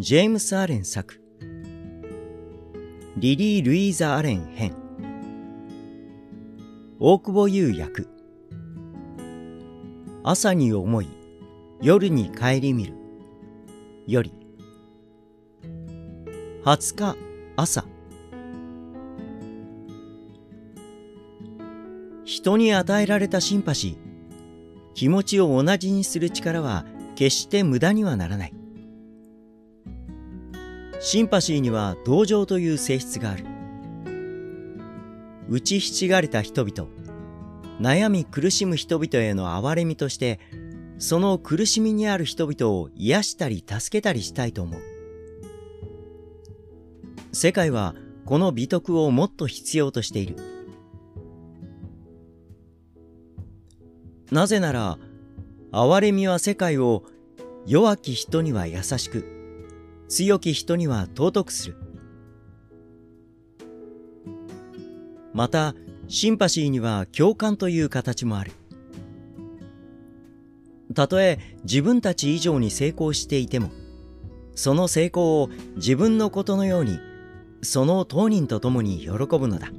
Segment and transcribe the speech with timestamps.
[0.00, 1.20] ジェームス・アレン作。
[3.16, 4.76] リリー・ルイーザ・アレン編。
[7.00, 8.08] 大久保優役。
[10.22, 11.08] 朝に思い
[11.82, 12.94] 夜に帰り見る。
[14.06, 14.32] より。
[16.64, 17.16] 20日
[17.56, 17.84] 朝。
[22.24, 23.96] 人に与えられたシンパシー。
[24.94, 26.84] 気持ちを同じにする力は
[27.16, 28.57] 決して無駄にはならない。
[31.00, 33.44] シンパシーには同情という性質がある。
[35.48, 36.90] 打ちひしがれた人々、
[37.80, 40.40] 悩み苦しむ人々への憐れみとして、
[40.98, 44.80] その苦しみにある人々を癒したり助けたりしたいと思う。
[47.32, 50.36] 世界はこの美徳をもっと必要としている。
[54.32, 54.98] なぜなら、
[55.70, 57.04] 憐れみは世界を
[57.66, 59.37] 弱き人には優しく、
[60.08, 61.76] 強き人には尊くする。
[65.34, 65.74] また、
[66.08, 68.52] シンパシーには共感という形もある。
[70.94, 73.70] たとえ自分たち以上に成功していても、
[74.54, 76.98] その成功を自分のことのように、
[77.62, 79.70] その当人と共に喜ぶのだ。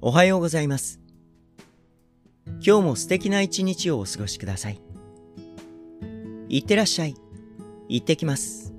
[0.00, 1.00] おはようございます。
[2.64, 4.89] 今日も素敵な一日をお過ごしください。
[6.52, 7.14] いってらっしゃい。
[7.88, 8.74] 行ってきます。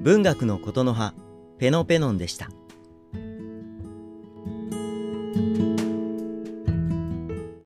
[0.00, 1.12] 文学のことの葉、
[1.58, 2.48] ペノペノンでした。